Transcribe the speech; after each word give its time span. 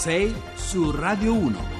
6 0.00 0.32
su 0.56 0.92
Radio 0.92 1.34
1. 1.34 1.79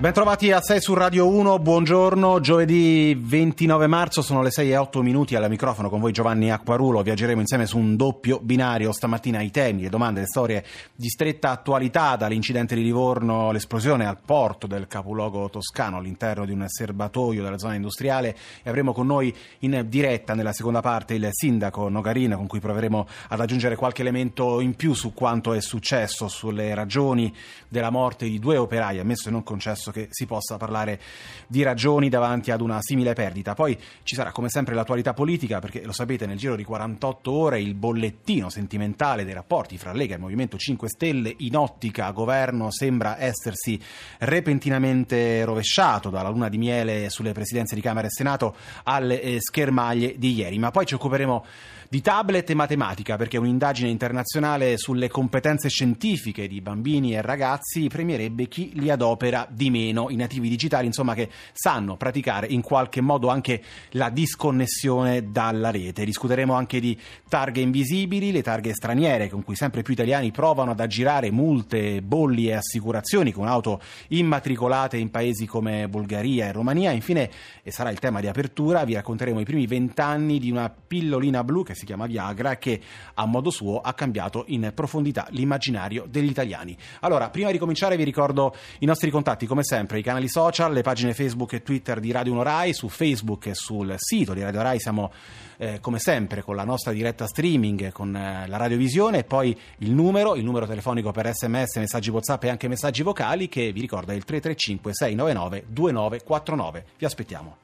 Bentrovati 0.00 0.52
a 0.52 0.60
6 0.60 0.80
su 0.80 0.94
Radio 0.94 1.26
1, 1.26 1.58
buongiorno, 1.58 2.38
giovedì 2.38 3.18
29 3.20 3.88
marzo 3.88 4.22
sono 4.22 4.42
le 4.42 4.52
6 4.52 4.70
e 4.70 4.76
8 4.76 5.02
minuti 5.02 5.34
al 5.34 5.50
microfono 5.50 5.88
con 5.88 5.98
voi 5.98 6.12
Giovanni 6.12 6.52
Acquarulo, 6.52 7.02
viaggeremo 7.02 7.40
insieme 7.40 7.66
su 7.66 7.78
un 7.78 7.96
doppio 7.96 8.38
binario 8.38 8.92
stamattina 8.92 9.40
i 9.40 9.50
temi, 9.50 9.82
le 9.82 9.88
domande, 9.88 10.20
le 10.20 10.26
storie 10.26 10.64
di 10.94 11.08
stretta 11.08 11.50
attualità 11.50 12.14
dall'incidente 12.14 12.76
di 12.76 12.84
Livorno, 12.84 13.50
l'esplosione 13.50 14.06
al 14.06 14.18
porto 14.24 14.68
del 14.68 14.86
capoluogo 14.86 15.50
toscano 15.50 15.96
all'interno 15.96 16.46
di 16.46 16.52
un 16.52 16.64
serbatoio 16.68 17.42
della 17.42 17.58
zona 17.58 17.74
industriale 17.74 18.36
e 18.62 18.70
avremo 18.70 18.92
con 18.92 19.06
noi 19.06 19.34
in 19.60 19.84
diretta 19.88 20.34
nella 20.34 20.52
seconda 20.52 20.80
parte 20.80 21.14
il 21.14 21.28
sindaco 21.32 21.88
Nogarina 21.88 22.36
con 22.36 22.46
cui 22.46 22.60
proveremo 22.60 23.04
ad 23.30 23.40
aggiungere 23.40 23.74
qualche 23.74 24.02
elemento 24.02 24.60
in 24.60 24.76
più 24.76 24.94
su 24.94 25.12
quanto 25.12 25.54
è 25.54 25.60
successo, 25.60 26.28
sulle 26.28 26.72
ragioni 26.72 27.34
della 27.66 27.90
morte 27.90 28.26
di 28.26 28.38
due 28.38 28.56
operai, 28.58 29.00
ammesso 29.00 29.28
e 29.28 29.32
non 29.32 29.42
concesso 29.42 29.86
penso 29.88 29.92
che 29.92 30.08
si 30.10 30.26
possa 30.26 30.56
parlare 30.56 31.00
di 31.46 31.62
ragioni 31.62 32.08
davanti 32.08 32.50
ad 32.50 32.60
una 32.60 32.78
simile 32.80 33.14
perdita. 33.14 33.54
Poi 33.54 33.78
ci 34.02 34.14
sarà 34.14 34.30
come 34.32 34.48
sempre 34.48 34.74
l'attualità 34.74 35.14
politica, 35.14 35.58
perché 35.58 35.82
lo 35.84 35.92
sapete, 35.92 36.26
nel 36.26 36.36
giro 36.36 36.56
di 36.56 36.64
48 36.64 37.32
ore 37.32 37.60
il 37.60 37.74
bollettino 37.74 38.48
sentimentale 38.48 39.24
dei 39.24 39.34
rapporti 39.34 39.78
fra 39.78 39.92
Lega 39.92 40.14
e 40.14 40.18
Movimento 40.18 40.56
5 40.56 40.88
Stelle 40.88 41.34
in 41.38 41.56
ottica 41.56 42.10
governo 42.10 42.70
sembra 42.70 43.18
essersi 43.18 43.80
repentinamente 44.18 45.44
rovesciato 45.44 46.10
dalla 46.10 46.28
luna 46.28 46.48
di 46.48 46.58
miele 46.58 47.10
sulle 47.10 47.32
presidenze 47.32 47.74
di 47.74 47.80
Camera 47.80 48.06
e 48.06 48.10
Senato 48.10 48.56
alle 48.84 49.20
eh, 49.20 49.40
schermaglie 49.40 50.14
di 50.18 50.34
ieri. 50.34 50.58
Ma 50.58 50.70
poi 50.70 50.86
ci 50.86 50.94
occuperemo 50.94 51.44
di 51.90 52.02
tablet 52.02 52.50
e 52.50 52.54
matematica, 52.54 53.16
perché 53.16 53.38
un'indagine 53.38 53.88
internazionale 53.88 54.76
sulle 54.76 55.08
competenze 55.08 55.70
scientifiche 55.70 56.46
di 56.46 56.60
bambini 56.60 57.14
e 57.14 57.22
ragazzi 57.22 57.88
premierebbe 57.88 58.46
chi 58.46 58.72
li 58.74 58.90
adopera 58.90 59.46
di 59.50 59.70
meno, 59.70 60.10
i 60.10 60.16
nativi 60.16 60.50
digitali, 60.50 60.84
insomma, 60.84 61.14
che 61.14 61.30
sanno 61.54 61.96
praticare 61.96 62.46
in 62.46 62.60
qualche 62.60 63.00
modo 63.00 63.28
anche 63.28 63.62
la 63.92 64.10
disconnessione 64.10 65.30
dalla 65.30 65.70
rete. 65.70 66.04
Discuteremo 66.04 66.52
anche 66.52 66.78
di 66.78 66.98
targhe 67.26 67.62
invisibili, 67.62 68.32
le 68.32 68.42
targhe 68.42 68.74
straniere 68.74 69.30
con 69.30 69.42
cui 69.42 69.56
sempre 69.56 69.80
più 69.80 69.94
italiani 69.94 70.30
provano 70.30 70.72
ad 70.72 70.80
aggirare 70.80 71.30
multe, 71.30 72.02
bolli 72.02 72.48
e 72.48 72.54
assicurazioni 72.54 73.32
con 73.32 73.46
auto 73.46 73.80
immatricolate 74.08 74.98
in 74.98 75.10
paesi 75.10 75.46
come 75.46 75.88
Bulgaria 75.88 76.48
e 76.48 76.52
Romania. 76.52 76.90
Infine, 76.90 77.30
e 77.62 77.70
sarà 77.70 77.88
il 77.88 77.98
tema 77.98 78.20
di 78.20 78.26
apertura, 78.26 78.84
vi 78.84 78.92
racconteremo 78.92 79.40
i 79.40 79.44
primi 79.44 79.66
vent'anni 79.66 80.38
di 80.38 80.50
una 80.50 80.68
pillolina 80.68 81.42
blu 81.42 81.64
che 81.64 81.76
si 81.78 81.86
chiama 81.86 82.04
Viagra 82.06 82.56
che 82.56 82.80
a 83.14 83.24
modo 83.24 83.50
suo 83.50 83.80
ha 83.80 83.94
cambiato 83.94 84.44
in 84.48 84.72
profondità 84.74 85.26
l'immaginario 85.30 86.04
degli 86.06 86.28
italiani. 86.28 86.76
Allora, 87.00 87.30
prima 87.30 87.50
di 87.50 87.58
cominciare 87.58 87.96
vi 87.96 88.04
ricordo 88.04 88.54
i 88.80 88.86
nostri 88.86 89.10
contatti, 89.10 89.46
come 89.46 89.64
sempre, 89.64 89.98
i 89.98 90.02
canali 90.02 90.28
social, 90.28 90.72
le 90.72 90.82
pagine 90.82 91.14
Facebook 91.14 91.54
e 91.54 91.62
Twitter 91.62 92.00
di 92.00 92.10
Radio 92.10 92.32
1 92.32 92.42
Rai, 92.42 92.74
su 92.74 92.88
Facebook 92.88 93.46
e 93.46 93.54
sul 93.54 93.94
sito 93.96 94.34
di 94.34 94.42
Radio 94.42 94.60
Rai 94.60 94.78
siamo 94.78 95.10
eh, 95.58 95.80
come 95.80 95.98
sempre 95.98 96.42
con 96.42 96.56
la 96.56 96.64
nostra 96.64 96.92
diretta 96.92 97.26
streaming 97.26 97.92
con 97.92 98.14
eh, 98.14 98.46
la 98.46 98.56
radiovisione 98.56 99.18
e 99.18 99.24
poi 99.24 99.58
il 99.78 99.92
numero, 99.92 100.34
il 100.34 100.44
numero 100.44 100.66
telefonico 100.66 101.10
per 101.10 101.32
sms, 101.32 101.76
messaggi 101.76 102.10
whatsapp 102.10 102.44
e 102.44 102.48
anche 102.48 102.68
messaggi 102.68 103.02
vocali 103.02 103.48
che 103.48 103.72
vi 103.72 103.80
ricorda 103.80 104.12
il 104.14 104.24
335 104.24 104.94
699 104.94 105.64
2949. 105.68 106.84
Vi 106.96 107.04
aspettiamo. 107.04 107.56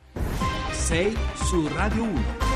6 0.70 1.16
su 1.34 1.68
Radio 1.68 2.02
1. 2.02 2.53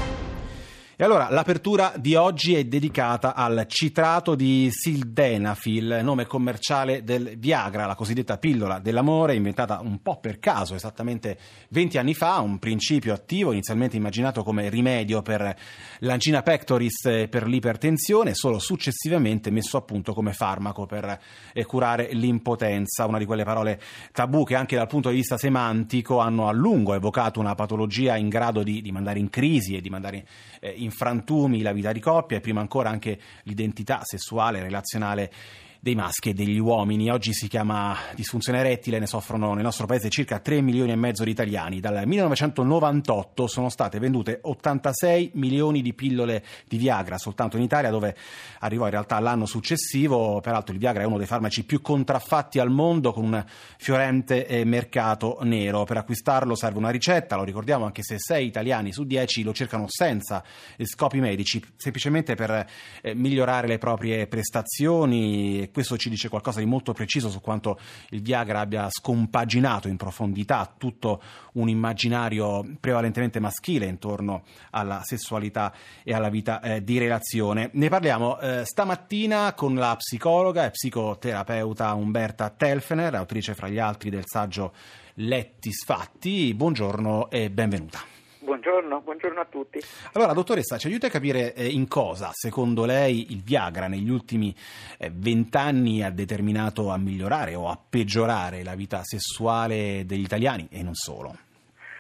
E 1.01 1.05
allora 1.05 1.31
l'apertura 1.31 1.93
di 1.97 2.17
oggi 2.17 2.57
è 2.57 2.65
dedicata 2.65 3.37
al 3.37 3.67
citrato 3.69 4.35
di 4.35 4.69
Sildenafil, 4.69 6.01
nome 6.03 6.27
commerciale 6.27 7.05
del 7.05 7.37
Viagra, 7.39 7.87
la 7.87 7.95
cosiddetta 7.95 8.37
pillola 8.37 8.81
dell'amore, 8.81 9.37
inventata 9.37 9.79
un 9.81 10.03
po' 10.03 10.19
per 10.19 10.41
caso, 10.41 10.75
esattamente 10.75 11.39
20 11.69 11.99
anni 11.99 12.15
fa, 12.15 12.41
un 12.41 12.59
principio 12.59 13.15
attivo 13.15 13.53
inizialmente 13.53 13.97
immaginato 13.97 14.43
come 14.43 14.69
rimedio 14.69 15.23
per 15.23 15.57
l'angina 16.01 16.43
pectoris 16.43 17.05
e 17.05 17.29
per 17.29 17.47
l'ipertensione, 17.47 18.35
solo 18.35 18.59
successivamente 18.59 19.53
messo 19.53 19.77
a 19.77 19.83
punto 19.83 20.13
come 20.13 20.33
farmaco 20.33 20.85
per 20.85 21.17
eh, 21.53 21.65
curare 21.65 22.09
l'impotenza, 22.11 23.07
una 23.07 23.19
di 23.19 23.25
quelle 23.25 23.45
parole 23.45 23.81
tabù 24.11 24.43
che 24.43 24.57
anche 24.57 24.75
dal 24.75 24.89
punto 24.89 25.11
di 25.11 25.15
vista 25.15 25.39
semantico 25.39 26.19
hanno 26.19 26.49
a 26.49 26.53
lungo 26.53 26.95
evocato 26.95 27.39
una 27.39 27.55
patologia 27.55 28.17
in 28.17 28.29
grado 28.29 28.65
di, 28.65 28.83
di 28.83 28.91
mandare 28.91 29.21
in 29.21 29.31
crisi 29.31 29.77
e 29.77 29.81
di 29.81 29.91
mandare 29.91 30.27
eh, 30.59 30.87
in 30.89 30.91
frantumi 30.91 31.63
la 31.63 31.73
vita 31.73 31.93
di 31.93 32.01
coppia 32.01 32.39
e 32.39 32.41
prima 32.41 32.61
ancora 32.61 32.89
anche 32.89 33.19
l'identità 33.45 34.01
sessuale, 34.03 34.63
relazionale 34.63 35.31
dei 35.81 35.95
maschi 35.95 36.31
e 36.31 36.35
degli 36.35 36.59
uomini. 36.59 37.11
Oggi 37.11 37.33
si 37.33 37.49
chiama 37.49 37.97
disfunzione 38.15 38.59
erettile, 38.59 38.99
ne 38.99 39.07
soffrono 39.07 39.55
nel 39.55 39.63
nostro 39.63 39.87
paese 39.87 40.09
circa 40.09 40.39
3 40.41 40.61
milioni 40.61 40.91
e 40.91 40.97
mezzo 40.97 41.25
di 41.25 41.31
italiani. 41.31 41.81
Dal 41.81 42.07
1998 42.07 43.47
sono 43.47 43.69
state 43.69 43.99
vendute 43.99 44.41
86 44.43 45.33
milioni 45.35 45.81
di 45.83 45.95
pillole 45.95 46.45
di 46.67 46.77
Viagra 46.77 47.19
soltanto 47.19 47.57
in 47.57 47.63
Italia, 47.63 47.91
dove 47.91 48.17
arrivò 48.61 48.85
in 48.85 48.91
realtà 48.91 49.19
l'anno 49.21 49.47
successivo. 49.47 50.41
Peraltro 50.41 50.73
il 50.73 50.81
Viagra 50.81 51.03
è 51.03 51.07
uno 51.07 51.19
dei 51.19 51.27
farmaci 51.27 51.65
più 51.65 51.81
contraffatti 51.81 52.59
al 52.59 52.71
mondo 52.71 53.13
con 53.13 53.25
un 53.25 53.45
fiorente 53.77 54.63
mercato 54.65 55.39
nero. 55.43 55.85
Per 55.85 55.97
acquistarlo 55.97 56.57
serve 56.57 56.79
una 56.79 56.91
ricetta, 56.91 57.37
lo 57.37 57.45
ricordiamo 57.45 57.85
anche 57.85 58.03
se 58.03 58.19
6 58.19 58.47
italiani 58.47 58.93
su 58.93 59.05
10 59.05 59.43
lo 59.43 59.53
cercano 59.53 59.85
senza 59.89 60.43
scopi 60.83 61.21
medici, 61.21 61.63
semplicemente 61.77 62.35
per 62.35 62.67
eh, 63.03 63.15
migliorare 63.15 63.69
le 63.69 63.79
proprie 63.79 64.27
prestazioni 64.27 65.68
questo 65.71 65.97
ci 65.97 66.09
dice 66.09 66.29
qualcosa 66.29 66.61
di 66.61 66.67
molto 66.67 66.93
preciso 66.93 67.31
su 67.31 67.41
quanto 67.41 67.79
il 68.11 68.23
Viagra 68.23 68.61
abbia 68.61 68.89
scompaginato 68.91 69.89
in 69.89 69.97
profondità 69.97 70.73
tutto 70.77 71.23
un 71.55 71.69
immaginario 71.69 72.65
prevalentemente 72.81 73.41
maschile 73.41 73.87
intorno 73.87 74.43
alla 74.71 75.01
sessualità 75.05 75.73
e 76.03 76.13
alla 76.13 76.29
vita 76.29 76.61
eh, 76.61 76.83
di 76.83 76.99
relazione. 76.99 77.71
Ne 77.73 77.89
parliamo 77.89 78.39
eh, 78.39 78.65
stamattina 78.65 79.55
con 79.55 79.75
la 79.75 79.95
psicologa 79.97 80.67
e 80.67 80.71
psicoterapeuta 80.71 81.95
Umberta 81.95 82.51
Telfener, 82.51 83.15
autrice 83.15 83.55
fra 83.55 83.69
gli 83.69 83.79
altri 83.79 84.11
del 84.11 84.25
saggio 84.25 84.73
Letti 85.15 85.73
Sfatti. 85.73 86.55
Buongiorno 86.55 87.31
e 87.31 87.51
benvenuta. 87.51 88.18
Buongiorno, 88.49 89.03
buongiorno, 89.03 89.41
a 89.41 89.45
tutti. 89.45 89.79
Allora, 90.15 90.33
dottoressa, 90.33 90.79
ci 90.79 90.87
aiuta 90.87 91.09
a 91.09 91.11
capire 91.11 91.53
eh, 91.53 91.67
in 91.67 91.87
cosa, 91.87 92.31
secondo 92.33 92.87
lei, 92.87 93.31
il 93.33 93.43
Viagra 93.43 93.89
negli 93.89 94.09
ultimi 94.09 94.55
eh, 94.99 95.11
vent'anni 95.13 96.03
ha 96.03 96.11
determinato 96.11 96.89
a 96.89 96.97
migliorare 96.97 97.55
o 97.55 97.69
a 97.69 97.79
peggiorare 97.79 98.65
la 98.65 98.75
vita 98.75 99.03
sessuale 99.03 100.05
degli 100.07 100.23
italiani 100.23 100.67
e 100.73 100.83
non 100.83 100.95
solo? 100.95 101.37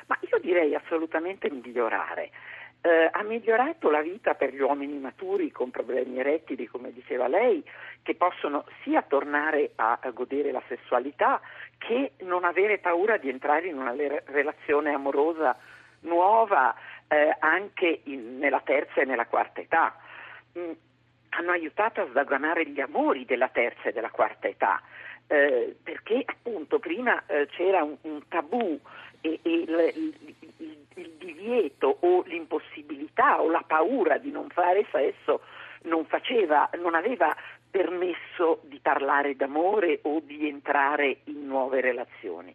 Ma 0.07 0.17
io 0.21 0.39
direi 0.41 0.75
assolutamente 0.75 1.51
migliorare. 1.51 2.31
Eh, 2.81 3.11
ha 3.13 3.23
migliorato 3.25 3.91
la 3.91 4.01
vita 4.01 4.33
per 4.33 4.55
gli 4.55 4.61
uomini 4.61 4.97
maturi 4.97 5.51
con 5.51 5.71
problemi 5.71 6.19
erettili, 6.19 6.67
come 6.67 6.95
diceva 6.95 7.29
lei, 7.29 7.63
che 8.01 8.15
possono 8.15 8.65
sia 8.83 9.03
tornare 9.03 9.73
a, 9.75 9.99
a 10.01 10.11
godere 10.13 10.51
la 10.53 10.63
sessualità 10.67 11.43
che 11.77 12.13
non 12.21 12.45
avere 12.45 12.79
paura 12.79 13.19
di 13.19 13.29
entrare 13.29 13.67
in 13.67 13.77
una 13.77 13.93
le- 13.93 14.23
relazione 14.29 14.95
amorosa 14.95 15.55
nuova 16.01 16.75
eh, 17.09 17.35
anche 17.39 18.01
in, 18.05 18.39
nella 18.39 18.61
terza 18.61 19.01
e 19.01 19.05
nella 19.05 19.27
quarta 19.27 19.61
età. 19.61 19.95
Mm, 20.59 20.73
hanno 21.31 21.51
aiutato 21.51 22.01
a 22.01 22.07
sdaganare 22.09 22.67
gli 22.67 22.81
amori 22.81 23.25
della 23.25 23.49
terza 23.49 23.89
e 23.89 23.93
della 23.93 24.11
quarta 24.11 24.49
età, 24.49 24.81
eh, 25.27 25.77
perché 25.83 26.23
appunto 26.25 26.79
prima 26.79 27.23
eh, 27.27 27.47
c'era 27.51 27.83
un, 27.83 27.97
un, 28.03 28.27
tabù 28.29 28.79
e, 29.21 29.41
e 29.43 29.51
il, 29.51 29.93
il, 29.95 30.35
il, 30.95 31.11
divieto 31.19 31.99
o 32.01 32.23
l'impossibilità 32.27 33.41
o 33.41 33.51
la 33.51 33.63
paura 33.67 34.17
di 34.19 34.31
non 34.31 34.49
fare 34.49 34.87
sesso 34.91 35.43
non, 35.83 36.07
faceva, 36.07 36.69
non 36.79 36.95
aveva 36.95 37.37
permesso 37.71 38.61
di 38.63 38.79
parlare 38.81 39.37
d'amore 39.37 40.01
o 40.03 40.21
di 40.21 40.49
entrare 40.49 41.19
in 41.25 41.47
nuove 41.47 41.81
relazioni 41.81 42.55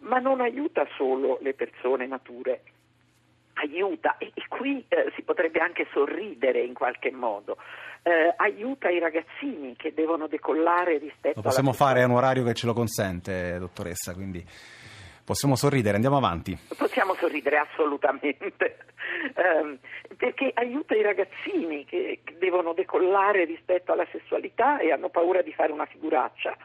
ma 0.00 0.18
non 0.18 0.40
aiuta 0.40 0.86
solo 0.96 1.38
le 1.42 1.54
persone 1.54 2.06
mature, 2.06 2.62
aiuta, 3.54 4.16
e, 4.18 4.32
e 4.34 4.42
qui 4.48 4.84
eh, 4.88 5.12
si 5.14 5.22
potrebbe 5.22 5.60
anche 5.60 5.86
sorridere 5.92 6.60
in 6.60 6.74
qualche 6.74 7.10
modo, 7.10 7.56
eh, 8.02 8.32
aiuta 8.36 8.88
i 8.88 8.98
ragazzini 8.98 9.76
che 9.76 9.92
devono 9.92 10.26
decollare 10.26 10.98
rispetto 10.98 11.36
Lo 11.36 11.42
possiamo 11.42 11.72
fare 11.72 12.02
a 12.02 12.06
un 12.06 12.12
orario 12.12 12.44
che 12.44 12.54
ce 12.54 12.66
lo 12.66 12.72
consente, 12.72 13.58
dottoressa, 13.58 14.14
quindi 14.14 14.44
possiamo 15.24 15.54
sorridere, 15.54 15.96
andiamo 15.96 16.16
avanti. 16.16 16.56
Possiamo 16.76 17.14
sorridere 17.14 17.58
assolutamente, 17.58 18.78
eh, 19.36 19.78
perché 20.16 20.50
aiuta 20.54 20.94
i 20.94 21.02
ragazzini 21.02 21.84
che, 21.84 22.20
che 22.24 22.36
devono 22.38 22.72
decollare 22.72 23.44
rispetto 23.44 23.92
alla 23.92 24.06
sessualità 24.10 24.78
e 24.78 24.92
hanno 24.92 25.10
paura 25.10 25.42
di 25.42 25.52
fare 25.52 25.72
una 25.72 25.86
figuraccia 25.86 26.56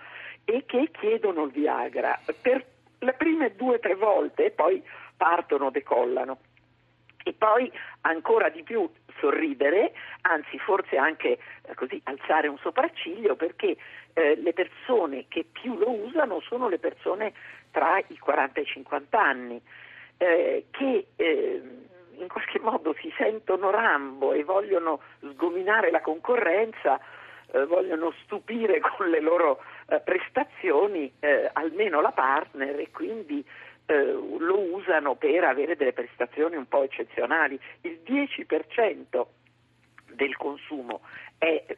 e 0.46 0.64
che 0.66 0.90
chiedono 0.92 1.44
il 1.44 1.52
Viagra. 1.52 2.20
Per 2.42 2.66
le 3.06 3.14
prime 3.14 3.56
due 3.56 3.76
o 3.76 3.80
tre 3.80 3.96
volte 3.96 4.46
e 4.46 4.52
poi 4.52 4.84
partono, 5.16 5.70
decollano. 5.70 6.40
e 7.24 7.34
poi 7.34 7.72
ancora 8.02 8.50
di 8.50 8.62
più 8.62 8.88
sorridere, 9.20 9.94
anzi 10.22 10.60
forse 10.60 10.98
anche 10.98 11.40
eh, 11.64 11.74
così 11.74 12.00
alzare 12.04 12.48
un 12.48 12.58
sopracciglio 12.60 13.36
perché 13.36 13.78
eh, 14.14 14.36
le 14.36 14.54
persone 14.54 15.26
che 15.28 15.46
più 15.52 15.76
lo 15.78 15.90
usano 15.90 16.40
sono 16.42 16.70
le 16.70 16.78
persone 16.78 17.34
tra 17.72 17.98
i 18.08 18.18
40 18.18 18.60
e 18.60 18.64
i 18.64 18.66
50 18.66 19.20
anni 19.20 19.62
eh, 20.18 20.66
che 20.72 21.08
eh, 21.16 21.62
in 22.18 22.28
qualche 22.28 22.60
modo 22.60 22.96
si 23.00 23.12
sentono 23.18 23.70
rambo 23.70 24.34
e 24.34 24.44
vogliono 24.44 25.02
sgominare 25.20 25.92
la 25.92 26.02
concorrenza, 26.02 27.00
eh, 27.52 27.66
vogliono 27.66 28.14
stupire 28.24 28.80
con 28.80 29.10
le 29.10 29.20
loro 29.20 29.62
eh, 29.88 30.00
prestazioni 30.00 31.12
almeno 31.54 32.02
la 32.02 32.12
partner 32.12 32.80
e 32.80 32.92
quindi 32.92 33.44
eh, 33.86 34.04
lo 34.04 34.60
usano 34.74 35.16
per 35.16 35.44
avere 35.44 35.76
delle 35.76 35.94
prestazioni 35.94 36.56
un 36.56 36.68
po' 36.68 36.84
eccezionali. 36.84 37.60
Il 37.82 38.00
10% 38.06 39.26
del 40.14 40.36
consumo 40.38 41.02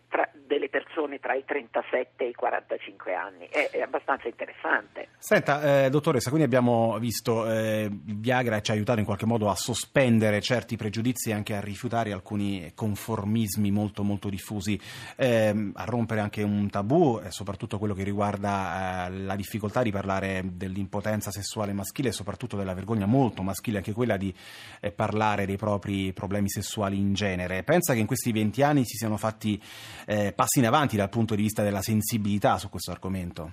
tra 0.07 0.29
delle 0.47 0.69
persone 0.69 1.19
tra 1.19 1.33
i 1.33 1.43
37 1.45 2.23
e 2.23 2.29
i 2.29 2.33
45 2.33 3.13
anni, 3.13 3.47
è, 3.49 3.69
è 3.69 3.81
abbastanza 3.81 4.27
interessante. 4.27 5.09
Senta, 5.17 5.85
eh, 5.85 5.89
dottoressa, 5.89 6.29
quindi 6.29 6.47
abbiamo 6.47 6.97
visto 6.99 7.49
eh, 7.49 7.89
Viagra 7.91 8.61
ci 8.61 8.71
ha 8.71 8.73
aiutato 8.73 8.99
in 8.99 9.05
qualche 9.05 9.25
modo 9.25 9.49
a 9.49 9.55
sospendere 9.55 10.41
certi 10.41 10.77
pregiudizi 10.77 11.29
e 11.29 11.33
anche 11.33 11.55
a 11.55 11.59
rifiutare 11.59 12.13
alcuni 12.13 12.71
conformismi 12.73 13.69
molto 13.71 14.03
molto 14.03 14.29
diffusi, 14.29 14.79
eh, 15.17 15.71
a 15.73 15.83
rompere 15.83 16.21
anche 16.21 16.43
un 16.43 16.69
tabù, 16.69 17.19
e 17.23 17.31
soprattutto 17.31 17.77
quello 17.77 17.93
che 17.93 18.03
riguarda 18.03 19.07
eh, 19.07 19.11
la 19.11 19.35
difficoltà 19.35 19.83
di 19.83 19.91
parlare 19.91 20.41
dell'impotenza 20.45 21.29
sessuale 21.29 21.73
maschile 21.73 22.09
e 22.09 22.13
soprattutto 22.13 22.55
della 22.55 22.73
vergogna 22.73 23.05
molto 23.05 23.43
maschile, 23.43 23.77
anche 23.77 23.93
quella 23.93 24.17
di 24.17 24.33
eh, 24.79 24.91
parlare 24.91 25.45
dei 25.45 25.57
propri 25.57 26.13
problemi 26.13 26.49
sessuali 26.49 26.97
in 26.97 27.13
genere. 27.13 27.63
Pensa 27.63 27.93
che 27.93 27.99
in 27.99 28.05
questi 28.05 28.31
20 28.31 28.63
anni 28.63 28.85
si 28.85 28.95
siano 28.95 29.17
fatti 29.17 29.56
eh, 30.05 30.33
passi 30.35 30.59
in 30.59 30.65
avanti 30.65 30.95
dal 30.95 31.09
punto 31.09 31.35
di 31.35 31.41
vista 31.41 31.63
della 31.63 31.81
sensibilità 31.81 32.57
su 32.57 32.69
questo 32.69 32.91
argomento? 32.91 33.51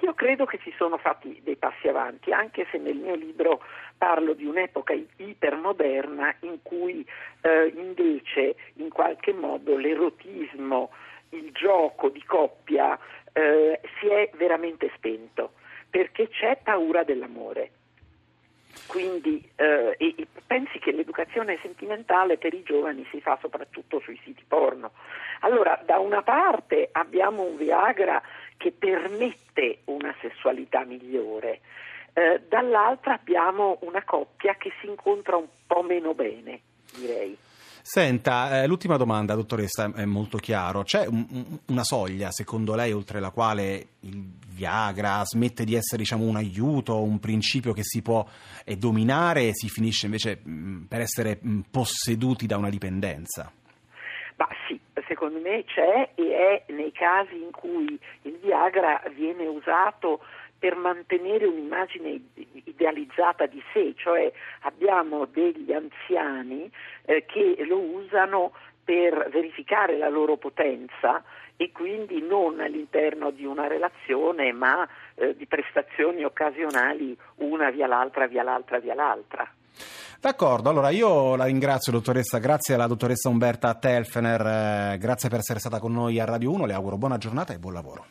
Io 0.00 0.14
credo 0.14 0.46
che 0.46 0.58
si 0.62 0.72
sono 0.76 0.96
fatti 0.96 1.40
dei 1.44 1.56
passi 1.56 1.88
avanti, 1.88 2.32
anche 2.32 2.66
se 2.70 2.78
nel 2.78 2.96
mio 2.96 3.14
libro 3.14 3.62
parlo 3.98 4.32
di 4.32 4.44
un'epoca 4.44 4.94
ipermoderna 5.16 6.36
in 6.40 6.62
cui 6.62 7.06
eh, 7.42 7.72
invece 7.76 8.56
in 8.74 8.88
qualche 8.88 9.34
modo 9.34 9.76
l'erotismo, 9.76 10.90
il 11.30 11.52
gioco 11.52 12.08
di 12.08 12.22
coppia 12.24 12.98
eh, 13.32 13.80
si 14.00 14.06
è 14.06 14.30
veramente 14.36 14.90
spento 14.96 15.52
perché 15.90 16.28
c'è 16.28 16.58
paura 16.62 17.02
dell'amore. 17.02 17.70
Quindi 18.86 19.48
eh, 19.56 19.94
e, 19.98 20.26
pensi 20.46 20.78
che 20.78 20.92
l'educazione 20.92 21.58
sentimentale 21.62 22.38
per 22.38 22.54
i 22.54 22.62
giovani 22.62 23.06
si 23.10 23.20
fa 23.20 23.38
soprattutto 23.40 24.00
sui 24.00 24.18
siti 24.24 24.44
porno. 24.46 24.92
Allora, 25.40 25.80
da 25.84 25.98
una 25.98 26.22
parte 26.22 26.88
abbiamo 26.92 27.42
un 27.42 27.56
Viagra 27.56 28.22
che 28.56 28.72
permette 28.72 29.78
una 29.84 30.14
sessualità 30.20 30.84
migliore, 30.84 31.60
eh, 32.12 32.42
dall'altra 32.48 33.14
abbiamo 33.14 33.78
una 33.82 34.02
coppia 34.04 34.54
che 34.54 34.72
si 34.80 34.86
incontra 34.86 35.36
un 35.36 35.46
po' 35.66 35.82
meno 35.82 36.14
bene, 36.14 36.60
direi. 36.94 37.36
Senta, 37.82 38.62
eh, 38.62 38.66
l'ultima 38.66 38.96
domanda, 38.96 39.34
dottoressa, 39.34 39.92
è 39.94 40.04
molto 40.04 40.38
chiaro. 40.38 40.82
C'è 40.82 41.06
un, 41.06 41.58
una 41.66 41.84
soglia, 41.84 42.30
secondo 42.30 42.74
lei, 42.74 42.92
oltre 42.92 43.20
la 43.20 43.30
quale 43.30 43.86
il 44.00 44.38
Viagra 44.48 45.24
smette 45.24 45.64
di 45.64 45.74
essere 45.74 46.02
diciamo, 46.02 46.24
un 46.24 46.36
aiuto, 46.36 47.02
un 47.02 47.18
principio 47.18 47.72
che 47.72 47.82
si 47.82 48.02
può 48.02 48.26
eh, 48.64 48.76
dominare 48.76 49.48
e 49.48 49.54
si 49.54 49.68
finisce 49.68 50.06
invece 50.06 50.40
mh, 50.42 50.86
per 50.88 51.00
essere 51.00 51.38
mh, 51.40 51.60
posseduti 51.70 52.46
da 52.46 52.58
una 52.58 52.68
dipendenza? 52.68 53.50
Ma 54.36 54.48
sì, 54.66 54.78
secondo 55.08 55.38
me 55.40 55.64
c'è 55.64 56.10
e 56.14 56.64
è 56.66 56.72
nei 56.72 56.92
casi 56.92 57.36
in 57.36 57.50
cui 57.50 57.98
il 58.22 58.38
Viagra 58.42 59.02
viene 59.14 59.46
usato 59.46 60.20
per 60.58 60.76
mantenere 60.76 61.46
un'immagine 61.46 62.20
idealizzata 62.80 63.44
di 63.46 63.62
sé, 63.72 63.92
cioè 63.96 64.32
abbiamo 64.62 65.26
degli 65.26 65.72
anziani 65.72 66.70
eh, 67.04 67.26
che 67.26 67.62
lo 67.66 67.78
usano 67.78 68.52
per 68.82 69.28
verificare 69.30 69.98
la 69.98 70.08
loro 70.08 70.36
potenza 70.36 71.22
e 71.56 71.70
quindi 71.72 72.22
non 72.22 72.60
all'interno 72.60 73.30
di 73.30 73.44
una 73.44 73.66
relazione 73.66 74.50
ma 74.52 74.88
eh, 75.14 75.36
di 75.36 75.46
prestazioni 75.46 76.24
occasionali 76.24 77.16
una 77.36 77.70
via 77.70 77.86
l'altra, 77.86 78.26
via 78.26 78.42
l'altra, 78.42 78.78
via 78.78 78.94
l'altra. 78.94 79.48
D'accordo, 80.20 80.68
allora 80.68 80.90
io 80.90 81.34
la 81.34 81.44
ringrazio 81.44 81.92
dottoressa, 81.92 82.36
grazie 82.36 82.74
alla 82.74 82.86
dottoressa 82.86 83.30
Umberta 83.30 83.72
Telfener, 83.72 84.46
eh, 84.92 84.98
grazie 84.98 85.30
per 85.30 85.38
essere 85.38 85.58
stata 85.58 85.78
con 85.78 85.92
noi 85.92 86.20
a 86.20 86.26
Radio 86.26 86.52
1, 86.52 86.66
le 86.66 86.74
auguro 86.74 86.98
buona 86.98 87.16
giornata 87.16 87.54
e 87.54 87.58
buon 87.58 87.72
lavoro. 87.72 88.04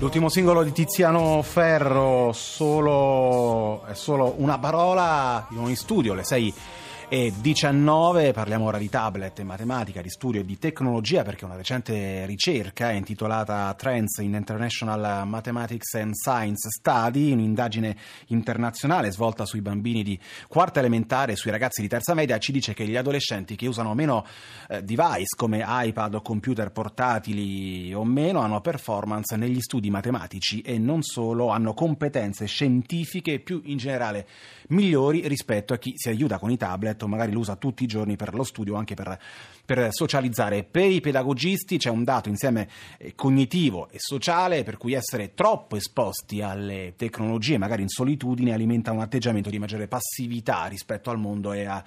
L'ultimo 0.00 0.28
singolo 0.28 0.62
di 0.62 0.72
Tiziano 0.72 1.40
Ferro, 1.40 2.32
solo, 2.34 3.86
è 3.86 3.94
solo 3.94 4.34
una 4.36 4.58
parola, 4.58 5.46
in 5.50 5.76
studio, 5.76 6.12
le 6.12 6.24
sei 6.24 6.52
e 7.12 7.32
19. 7.40 8.30
Parliamo 8.30 8.66
ora 8.66 8.78
di 8.78 8.88
tablet 8.88 9.40
e 9.40 9.42
matematica, 9.42 10.00
di 10.00 10.08
studio 10.08 10.42
e 10.42 10.44
di 10.44 10.58
tecnologia 10.58 11.24
perché 11.24 11.44
una 11.44 11.56
recente 11.56 12.24
ricerca 12.24 12.92
intitolata 12.92 13.74
Trends 13.76 14.18
in 14.18 14.34
International 14.34 15.26
Mathematics 15.26 15.94
and 15.94 16.12
Science 16.14 16.68
Study, 16.70 17.32
un'indagine 17.32 17.96
internazionale 18.28 19.10
svolta 19.10 19.44
sui 19.44 19.60
bambini 19.60 20.04
di 20.04 20.16
quarta 20.46 20.78
elementare 20.78 21.32
e 21.32 21.36
sui 21.36 21.50
ragazzi 21.50 21.80
di 21.80 21.88
terza 21.88 22.14
media, 22.14 22.38
ci 22.38 22.52
dice 22.52 22.74
che 22.74 22.86
gli 22.86 22.96
adolescenti 22.96 23.56
che 23.56 23.66
usano 23.66 23.92
meno 23.92 24.24
eh, 24.68 24.80
device 24.80 25.34
come 25.36 25.64
iPad 25.66 26.14
o 26.14 26.22
computer 26.22 26.70
portatili 26.70 27.92
o 27.92 28.04
meno 28.04 28.38
hanno 28.38 28.60
performance 28.60 29.34
negli 29.34 29.60
studi 29.60 29.90
matematici 29.90 30.60
e 30.60 30.78
non 30.78 31.02
solo 31.02 31.48
hanno 31.48 31.74
competenze 31.74 32.46
scientifiche 32.46 33.40
più 33.40 33.62
in 33.64 33.78
generale 33.78 34.28
migliori 34.68 35.26
rispetto 35.26 35.72
a 35.72 35.76
chi 35.76 35.94
si 35.96 36.08
aiuta 36.08 36.38
con 36.38 36.52
i 36.52 36.56
tablet 36.56 36.98
letto, 37.00 37.08
magari 37.08 37.32
lo 37.32 37.38
usa 37.38 37.56
tutti 37.56 37.84
i 37.84 37.86
giorni 37.86 38.16
per 38.16 38.34
lo 38.34 38.44
studio, 38.44 38.74
anche 38.74 38.94
per, 38.94 39.18
per 39.64 39.88
socializzare. 39.90 40.64
Per 40.64 40.84
i 40.84 41.00
pedagogisti 41.00 41.78
c'è 41.78 41.88
un 41.88 42.04
dato 42.04 42.28
insieme 42.28 42.68
eh, 42.98 43.14
cognitivo 43.14 43.88
e 43.90 43.98
sociale 43.98 44.62
per 44.62 44.76
cui 44.76 44.92
essere 44.92 45.32
troppo 45.34 45.76
esposti 45.76 46.42
alle 46.42 46.94
tecnologie, 46.96 47.58
magari 47.58 47.82
in 47.82 47.88
solitudine, 47.88 48.52
alimenta 48.52 48.92
un 48.92 49.00
atteggiamento 49.00 49.48
di 49.48 49.58
maggiore 49.58 49.88
passività 49.88 50.66
rispetto 50.66 51.10
al 51.10 51.18
mondo 51.18 51.52
e 51.52 51.64
a 51.64 51.84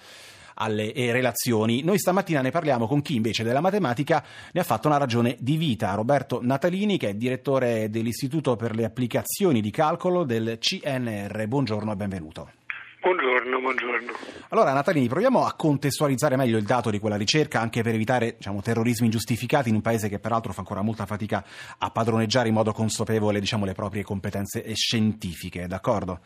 alle 0.55 0.93
relazioni. 0.93 1.81
Noi 1.81 1.97
stamattina 1.97 2.39
ne 2.39 2.51
parliamo 2.51 2.85
con 2.85 3.01
chi 3.01 3.15
invece 3.15 3.43
della 3.43 3.59
matematica 3.59 4.23
ne 4.51 4.61
ha 4.61 4.63
fatto 4.63 4.87
una 4.87 4.97
ragione 4.97 5.35
di 5.39 5.57
vita, 5.57 5.95
Roberto 5.95 6.41
Natalini 6.43 6.99
che 6.99 7.09
è 7.09 7.13
direttore 7.15 7.89
dell'Istituto 7.89 8.55
per 8.55 8.75
le 8.75 8.85
applicazioni 8.85 9.61
di 9.61 9.71
calcolo 9.71 10.23
del 10.23 10.59
CNR. 10.59 11.47
Buongiorno 11.47 11.91
e 11.91 11.95
benvenuto. 11.95 12.62
Buongiorno, 13.03 13.59
buongiorno. 13.59 14.13
Allora 14.47 14.71
Natalini, 14.71 15.09
proviamo 15.09 15.45
a 15.45 15.55
contestualizzare 15.57 16.37
meglio 16.37 16.57
il 16.57 16.63
dato 16.63 16.89
di 16.89 16.99
quella 16.99 17.17
ricerca 17.17 17.59
anche 17.59 17.83
per 17.83 17.93
evitare 17.93 18.35
diciamo, 18.37 18.61
terrorismi 18.61 19.07
ingiustificati 19.07 19.67
in 19.67 19.75
un 19.75 19.81
paese 19.81 20.07
che 20.07 20.19
peraltro 20.19 20.53
fa 20.53 20.61
ancora 20.61 20.81
molta 20.81 21.05
fatica 21.05 21.43
a 21.79 21.89
padroneggiare 21.91 22.47
in 22.47 22.53
modo 22.53 22.71
consapevole 22.71 23.41
diciamo, 23.41 23.65
le 23.65 23.73
proprie 23.73 24.03
competenze 24.03 24.73
scientifiche, 24.73 25.67
d'accordo? 25.67 26.21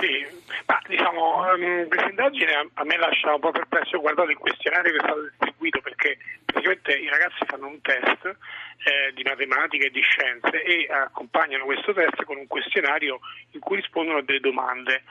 Sì, 0.00 0.26
ma 0.66 0.80
diciamo, 0.88 1.36
um, 1.54 1.86
questa 1.86 2.08
indagine 2.08 2.68
a 2.74 2.84
me 2.84 2.96
lascia 2.96 3.34
un 3.34 3.40
po' 3.40 3.52
perplesso, 3.52 3.96
ho 3.96 4.00
guardato 4.00 4.30
il 4.30 4.38
questionario 4.38 4.90
che 4.90 4.98
è 4.98 5.02
stato 5.02 5.20
distribuito 5.38 5.80
perché 5.82 6.18
praticamente 6.44 6.92
i 6.94 7.08
ragazzi 7.08 7.44
fanno 7.46 7.68
un 7.68 7.80
test 7.80 8.26
eh, 8.26 9.12
di 9.14 9.22
matematica 9.22 9.86
e 9.86 9.90
di 9.90 10.00
scienze 10.00 10.62
e 10.62 10.86
accompagnano 10.90 11.64
questo 11.64 11.92
test 11.92 12.24
con 12.24 12.36
un 12.36 12.46
questionario 12.46 13.20
in 13.52 13.60
cui 13.60 13.76
rispondono 13.76 14.18
a 14.18 14.22
delle 14.22 14.40
domande. 14.40 15.02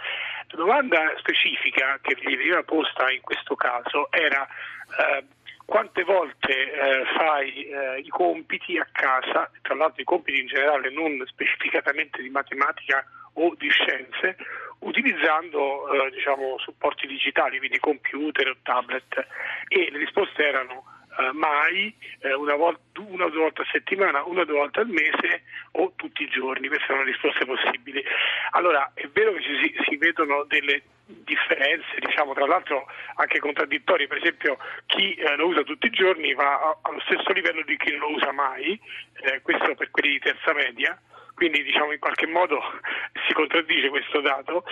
La 0.51 0.58
domanda 0.58 1.13
specifica 1.17 1.98
che 2.01 2.17
gli 2.20 2.36
veniva 2.36 2.62
posta 2.63 3.10
in 3.10 3.22
questo 3.22 3.55
caso 3.55 4.12
era 4.12 4.46
eh, 4.46 5.24
quante 5.65 6.03
volte 6.03 6.51
eh, 6.51 7.05
fai 7.15 7.63
eh, 7.63 8.00
i 8.00 8.10
compiti 8.10 8.77
a 8.77 8.86
casa, 8.91 9.50
tra 9.62 9.75
l'altro 9.75 10.01
i 10.01 10.05
compiti 10.05 10.41
in 10.41 10.48
generale 10.48 10.91
non 10.91 11.24
specificatamente 11.27 12.22
di 12.22 12.29
matematica 12.29 13.05
o 13.36 13.55
di 13.58 13.70
scienze, 13.70 14.36
utilizzando 14.79 15.89
eh, 15.93 16.12
diciamo, 16.12 16.58
supporti 16.58 17.08
digitali, 17.08 17.58
quindi 17.58 17.79
computer 17.79 18.50
o 18.50 18.58
tablet. 18.62 19.25
E 19.70 19.89
le 19.89 20.00
risposte 20.00 20.46
erano 20.46 20.84
eh, 21.18 21.32
mai, 21.34 21.94
eh, 22.20 22.34
una, 22.34 22.56
volta, 22.56 23.01
una 23.01 23.25
o 23.25 23.30
due 23.30 23.41
volte 23.41 23.62
a 23.62 23.68
settimana, 23.72 24.24
una 24.24 24.41
o 24.41 24.46
due 24.46 24.58
volte 24.58 24.80
al 24.80 24.88
mese 24.88 25.44
o 25.72 25.94
tutti 25.96 26.24
i 26.24 26.30
giorni, 26.30 26.68
queste 26.68 26.86
sono 26.86 27.03
le 27.03 27.12
risposte 27.12 27.46
possibili. 27.46 28.03
Allora 28.51 28.91
è 28.94 29.08
vero 29.12 29.34
che 29.34 29.41
ci 29.41 29.75
si, 29.88 29.98
vedono 29.98 30.44
delle 30.46 30.82
differenze, 31.06 32.00
diciamo 32.00 32.34
tra 32.34 32.46
l'altro 32.46 32.86
anche 33.15 33.39
contraddittorie, 33.39 34.08
per 34.08 34.18
esempio 34.18 34.58
chi 34.86 35.13
eh, 35.15 35.36
lo 35.36 35.48
usa 35.48 35.63
tutti 35.63 35.88
i 35.88 35.91
giorni 35.91 36.34
va 36.34 36.77
allo 36.82 37.01
stesso 37.01 37.32
livello 37.34 37.63
di 37.63 37.75
chi 37.77 37.91
non 37.91 38.00
lo 38.00 38.15
usa 38.15 38.32
mai, 38.32 38.80
eh, 39.22 39.41
questo 39.41 39.75
per 39.75 39.91
quelli 39.91 40.12
di 40.13 40.20
terza 40.20 40.53
media, 40.53 41.00
quindi 41.36 41.63
diciamo 41.63 41.91
in 41.91 42.00
qualche 42.00 42.27
modo 42.27 42.62
si 43.27 43.34
contraddice 43.34 43.89
questo 43.89 44.22
dato. 44.22 44.63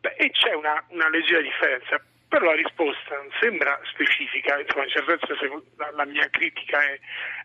Beh, 0.00 0.14
e 0.16 0.30
c'è 0.30 0.54
una, 0.54 0.82
una 0.88 1.10
leggera 1.10 1.40
differenza 1.42 2.00
però 2.30 2.46
la 2.46 2.54
risposta 2.54 3.16
non 3.16 3.28
sembra 3.40 3.78
specifica, 3.90 4.56
insomma 4.60 4.84
in 4.84 4.90
certo 4.90 5.26
senso 5.26 5.64
la, 5.76 5.90
la 5.90 6.04
mia 6.04 6.30
critica 6.30 6.80
è 6.80 6.98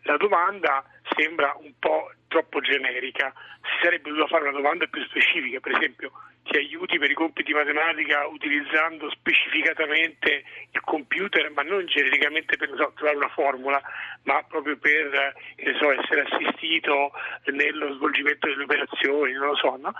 la 0.03 0.15
domanda 0.17 0.85
sembra 1.17 1.57
un 1.57 1.73
po' 1.79 2.13
troppo 2.27 2.61
generica, 2.61 3.33
si 3.63 3.81
sarebbe 3.81 4.09
dovuto 4.09 4.27
fare 4.27 4.43
una 4.43 4.57
domanda 4.57 4.85
più 4.85 5.03
specifica, 5.05 5.59
per 5.59 5.75
esempio 5.75 6.11
ti 6.43 6.57
aiuti 6.57 6.99
per 6.99 7.09
i 7.09 7.15
compiti 7.15 7.51
di 7.51 7.57
matematica 7.57 8.27
utilizzando 8.27 9.09
specificatamente 9.09 10.43
il 10.69 10.81
computer, 10.81 11.49
ma 11.49 11.63
non 11.63 11.87
genericamente 11.87 12.55
per 12.55 12.69
so, 12.77 12.93
trovare 12.93 13.17
una 13.17 13.29
formula, 13.29 13.81
ma 14.23 14.43
proprio 14.43 14.77
per 14.77 15.33
so, 15.79 15.91
essere 15.91 16.27
assistito 16.29 17.11
nello 17.45 17.95
svolgimento 17.95 18.45
delle 18.45 18.63
operazioni, 18.63 19.31
non 19.33 19.47
lo 19.47 19.55
so, 19.55 19.75
no? 19.77 19.93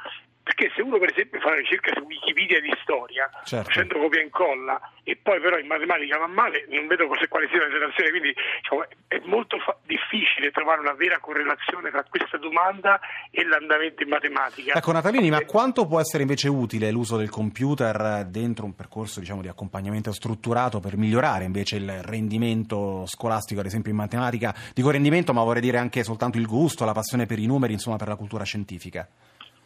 Perché 0.46 0.72
se 0.76 0.84
uno 0.84 1.00
per 1.00 1.10
esempio 1.10 1.40
fa 1.40 1.48
una 1.48 1.58
ricerca 1.58 1.92
su 1.96 2.04
Wikipedia 2.06 2.62
di 2.62 2.72
storia, 2.84 3.28
certo. 3.46 3.66
facendo 3.66 3.98
copia 3.98 4.20
e 4.22 4.26
incolla, 4.26 4.80
e 5.02 5.16
poi 5.18 5.40
però 5.42 5.58
in 5.58 5.66
matematica 5.66 6.20
va 6.20 6.28
male, 6.28 6.68
non 6.70 6.86
vedo 6.86 7.08
quale 7.08 7.48
sia 7.50 7.58
la 7.58 7.68
relazione, 7.68 8.12
quindi 8.12 8.32
diciamo, 8.62 8.86
è 9.08 9.22
molto 9.26 9.58
fa- 9.58 9.76
difficile 9.88 10.52
trovare 10.52 10.82
una 10.82 10.94
vera 10.94 11.18
correlazione 11.18 11.90
tra 11.90 12.06
questa 12.08 12.38
domanda 12.38 13.00
e 13.32 13.44
l'andamento 13.44 14.04
in 14.04 14.10
matematica. 14.10 14.74
Ecco 14.76 14.92
Natalini, 14.92 15.32
ma 15.32 15.44
quanto 15.46 15.88
può 15.88 16.00
essere 16.00 16.22
invece 16.22 16.48
utile 16.48 16.92
l'uso 16.92 17.18
del 17.18 17.32
computer 17.32 18.26
dentro 18.30 18.66
un 18.66 18.76
percorso 18.76 19.20
diciamo, 19.20 19.42
di 19.42 19.48
accompagnamento 19.48 20.14
strutturato 20.14 20.80
per 20.80 20.96
migliorare 20.96 21.44
invece 21.44 21.78
il 21.78 22.04
rendimento 22.04 23.08
scolastico, 23.08 23.62
ad 23.62 23.66
esempio 23.66 23.90
in 23.90 23.98
matematica? 23.98 24.54
Dico 24.76 24.92
rendimento, 24.92 25.34
ma 25.34 25.42
vorrei 25.42 25.62
dire 25.62 25.80
anche 25.80 26.04
soltanto 26.04 26.38
il 26.38 26.46
gusto, 26.46 26.86
la 26.86 26.94
passione 26.94 27.26
per 27.26 27.40
i 27.40 27.48
numeri, 27.48 27.74
insomma 27.74 27.98
per 27.98 28.10
la 28.10 28.16
cultura 28.16 28.44
scientifica. 28.44 29.08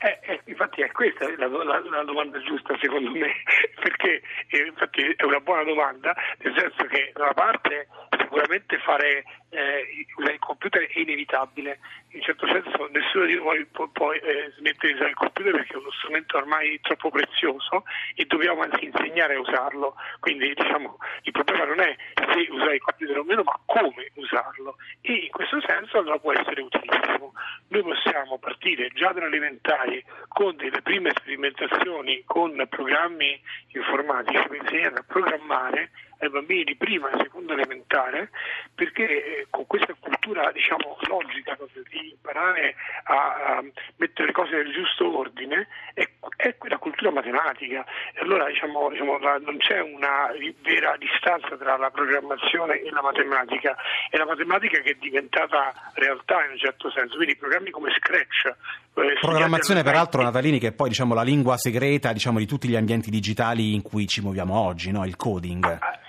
Eh, 0.02 0.18
eh, 0.22 0.39
infatti 0.50 0.82
è 0.82 0.92
questa 0.92 1.28
la, 1.38 1.48
la, 1.48 1.80
la, 1.80 2.04
domanda 2.04 2.42
giusta 2.42 2.76
secondo 2.80 3.12
me, 3.12 3.32
perché 3.80 4.22
eh, 4.48 4.66
infatti 4.68 5.02
è 5.16 5.24
una 5.24 5.40
buona 5.40 5.64
domanda, 5.64 6.16
nel 6.40 6.54
senso 6.58 6.84
che 6.86 7.12
da 7.14 7.24
una 7.24 7.34
parte 7.34 7.88
sicuramente 8.20 8.78
fare 8.80 9.24
eh, 9.50 10.06
il 10.18 10.40
computer 10.40 10.86
è 10.88 11.00
inevitabile, 11.00 11.80
in 12.10 12.22
certo 12.22 12.46
senso 12.48 12.88
nessuno 12.92 13.26
di 13.26 13.36
noi 13.36 13.66
può, 13.66 13.88
può 13.88 14.12
eh, 14.12 14.54
smettere 14.58 14.90
di 14.90 14.94
usare 14.94 15.10
il 15.10 15.16
computer 15.16 15.52
perché 15.52 15.74
è 15.74 15.78
uno 15.78 15.92
strumento 15.92 16.38
ormai 16.38 16.80
troppo 16.82 17.10
prezioso 17.10 17.84
e 18.16 18.26
dobbiamo 18.26 18.62
anzi 18.62 18.86
insegnare 18.86 19.36
a 19.36 19.40
usarlo, 19.40 19.96
quindi 20.20 20.54
diciamo 20.54 20.98
il 21.24 21.32
problema 21.32 21.66
non 21.66 21.80
è 21.80 21.96
se 22.16 22.48
usare 22.52 22.76
il 22.76 22.82
computer 22.82 23.18
o 23.18 23.24
meno 23.24 23.44
ma 23.44 23.60
come 23.66 24.12
usarlo. 24.14 24.76
E 25.02 25.14
in 25.14 25.30
questo 25.30 25.60
senso 25.66 25.98
allora 25.98 26.20
può 26.20 26.34
essere 26.34 26.62
utilissimo. 26.62 27.34
Noi 27.70 27.84
possiamo 27.84 28.40
partire 28.40 28.90
già 28.96 29.12
dall'elementare 29.12 30.04
con 30.28 30.56
delle 30.56 30.82
prime 30.82 31.12
sperimentazioni 31.16 32.24
con 32.26 32.66
programmi 32.68 33.40
informatici 33.74 34.48
per 34.48 34.58
insegnare 34.58 34.96
a 34.96 35.04
programmare 35.08 35.92
ai 36.20 36.30
bambini 36.30 36.64
di 36.64 36.76
prima 36.76 37.10
e 37.10 37.18
seconda 37.24 37.54
elementare 37.54 38.30
perché 38.76 39.04
eh, 39.04 39.48
con 39.50 39.66
questa 39.68 39.94
cultura 40.00 40.52
diciamo 40.52 40.98
logica 41.08 41.58
di 41.90 42.10
imparare 42.12 42.76
a, 43.04 43.58
a, 43.58 43.64
mettere 43.98 44.28
le 44.28 44.34
cose 44.34 44.56
nel 44.56 44.72
giusto 44.72 45.18
ordine 45.18 45.68
è, 45.94 46.08
è 46.38 46.56
quella 46.58 46.78
cultura 46.78 47.12
matematica. 47.12 47.86
E 48.14 48.22
allora 48.22 48.48
diciamo, 48.48 48.90
diciamo 48.90 49.18
la, 49.20 49.38
non 49.40 49.58
c'è 49.58 49.80
una 49.82 50.32
vera 50.62 50.96
distanza 50.98 51.58
tra 51.58 51.78
la 51.78 51.90
programmazione 51.90 52.82
e 52.82 52.90
la 52.92 53.02
matematica. 53.02 53.76
È 54.10 54.18
la 54.18 54.26
matematica 54.26 54.80
che 54.80 54.92
è 54.92 54.98
diventata 55.00 55.74
realtà 55.94 56.46
in 56.46 56.52
un 56.52 56.58
certo 56.58 56.92
senso. 56.92 57.16
Quindi 57.16 57.36
programmi 57.36 57.72
come 57.72 57.92
Scratch 57.92 58.54
eh, 58.96 59.18
programmazione 59.20 59.84
peraltro 59.84 60.22
Natalini 60.22 60.60
che 60.60 60.68
è 60.68 60.72
poi 60.72 60.90
diciamo, 60.90 61.14
la 61.14 61.24
lingua 61.24 61.58
segreta 61.58 62.12
diciamo, 62.12 62.40
di 62.40 62.46
tutti 62.46 62.68
gli 62.68 62.76
ambienti 62.76 63.10
digitali 63.10 63.74
in 63.74 63.82
cui 63.82 64.08
ci 64.08 64.22
muoviamo 64.22 64.58
oggi 64.58 64.92
no? 64.92 65.06
il 65.06 65.16
coding. 65.16 65.66
Ah, 65.66 66.00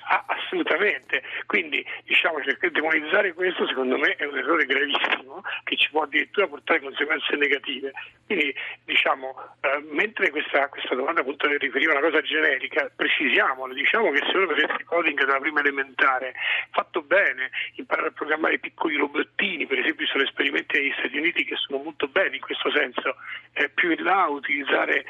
assolutamente. 0.80 1.22
Quindi 1.46 1.84
diciamo 2.04 2.38
che 2.38 2.70
demonizzare 2.70 3.34
questo 3.34 3.66
secondo 3.66 3.98
me 3.98 4.14
è 4.16 4.24
un 4.24 4.36
errore 4.36 4.64
gravissimo 4.64 5.42
che 5.64 5.76
ci 5.76 5.90
può 5.90 6.02
addirittura 6.02 6.48
portare 6.48 6.80
conseguenze 6.80 7.36
negative. 7.36 7.92
Quindi 8.26 8.54
diciamo, 8.84 9.34
eh, 9.60 9.84
mentre 9.90 10.30
questa, 10.30 10.68
questa, 10.68 10.94
domanda 10.94 11.20
appunto 11.20 11.46
riferiva 11.58 11.92
a 11.92 11.98
una 11.98 12.08
cosa 12.08 12.22
generica, 12.22 12.90
precisiamolo, 12.94 13.74
diciamo 13.74 14.10
che 14.10 14.22
se 14.30 14.36
uno 14.36 14.46
facesse 14.46 14.84
coding 14.84 15.24
dalla 15.24 15.40
prima 15.40 15.60
elementare, 15.60 16.34
fatto 16.70 17.02
bene, 17.02 17.50
imparare 17.74 18.08
a 18.08 18.12
programmare 18.12 18.58
piccoli 18.58 18.96
robottini, 18.96 19.66
per 19.66 19.80
esempio 19.80 20.06
sono 20.06 20.22
esperimenti 20.22 20.78
negli 20.78 20.94
Stati 20.98 21.18
Uniti 21.18 21.44
che 21.44 21.56
sono 21.56 21.82
molto 21.82 22.06
bene 22.08 22.36
in 22.36 22.40
questo 22.40 22.70
senso, 22.70 23.16
eh, 23.54 23.68
più 23.68 23.90
in 23.90 24.02
là 24.02 24.26
utilizzare 24.26 25.04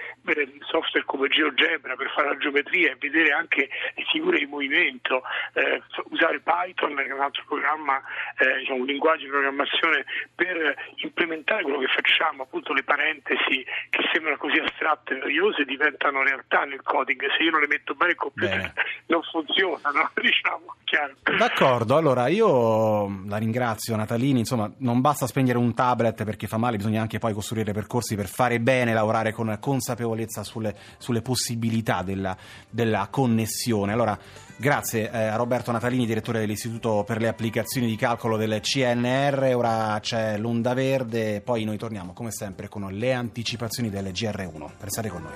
software 0.70 1.04
come 1.04 1.28
GeoGebra 1.28 1.96
per 1.96 2.10
fare 2.10 2.28
la 2.28 2.36
geometria 2.36 2.92
e 2.92 2.96
vedere 2.98 3.32
anche 3.32 3.68
le 3.94 4.04
figure 4.10 4.38
di 4.38 4.46
movimento, 4.46 5.22
eh, 5.60 5.82
usare 6.10 6.40
Python, 6.40 6.94
che 6.96 7.06
è 7.06 7.12
un 7.12 7.20
altro 7.20 7.44
programma, 7.46 8.00
eh, 8.38 8.58
diciamo, 8.58 8.80
un 8.80 8.86
linguaggio 8.86 9.24
di 9.24 9.30
programmazione 9.30 10.04
per 10.34 10.74
implementare 10.96 11.62
quello 11.62 11.78
che 11.78 11.88
facciamo, 11.88 12.44
appunto 12.44 12.72
le 12.72 12.82
parentesi 12.82 13.64
che 13.90 14.00
sembrano 14.12 14.38
così 14.38 14.58
astratte 14.58 15.14
e 15.14 15.18
noiose 15.18 15.64
diventano 15.64 16.22
realtà 16.22 16.64
nel 16.64 16.82
coding, 16.82 17.20
se 17.36 17.42
io 17.42 17.50
non 17.50 17.60
le 17.60 17.66
metto 17.66 17.94
bene 17.94 18.12
il 18.12 18.16
computer 18.16 18.56
bene. 18.56 18.72
non 19.06 19.20
funzionano, 19.22 20.10
diciamo, 20.20 20.74
chiaro. 20.84 21.14
D'accordo, 21.36 21.96
allora 21.96 22.28
io 22.28 23.24
la 23.26 23.36
ringrazio 23.36 23.96
Natalini, 23.96 24.40
insomma 24.40 24.70
non 24.78 25.00
basta 25.00 25.26
spegnere 25.26 25.58
un 25.58 25.74
tablet 25.74 26.24
perché 26.24 26.46
fa 26.46 26.56
male, 26.56 26.76
bisogna 26.76 27.00
anche 27.00 27.18
poi 27.18 27.32
costruire 27.32 27.72
percorsi 27.72 28.16
per 28.16 28.26
fare 28.26 28.60
bene, 28.60 28.92
lavorare 28.92 29.32
con 29.32 29.56
consapevolezza 29.60 30.42
sulle, 30.42 30.74
sulle 30.98 31.22
possibilità 31.22 32.02
della, 32.02 32.36
della 32.68 33.08
connessione. 33.10 33.92
Allora, 33.92 34.18
Grazie 34.60 35.10
eh, 35.10 35.16
a 35.16 35.36
Roberto 35.36 35.72
Natalini, 35.72 36.04
direttore 36.04 36.40
dell'Istituto 36.40 37.02
per 37.02 37.18
le 37.18 37.28
applicazioni 37.28 37.86
di 37.86 37.96
calcolo 37.96 38.36
del 38.36 38.60
CNR. 38.60 39.52
Ora 39.54 39.98
c'è 40.02 40.36
l'onda 40.36 40.74
verde, 40.74 41.40
poi 41.40 41.64
noi 41.64 41.78
torniamo 41.78 42.12
come 42.12 42.30
sempre 42.30 42.68
con 42.68 42.86
le 42.92 43.14
anticipazioni 43.14 43.88
del 43.88 44.08
GR1. 44.08 44.70
Restate 44.78 45.08
con 45.08 45.22
noi. 45.22 45.32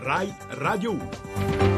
RAI 0.00 0.34
Radio 0.48 0.92
1 0.92 1.69